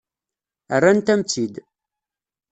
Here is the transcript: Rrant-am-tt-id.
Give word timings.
Rrant-am-tt-id. 0.79 1.55